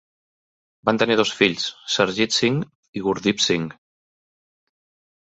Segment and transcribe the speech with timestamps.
[0.89, 1.67] Van tenir dos fills,
[1.97, 2.59] Sarjit Singh
[3.03, 3.73] i Gurdip Singh.